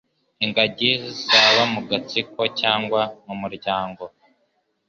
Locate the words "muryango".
3.41-4.03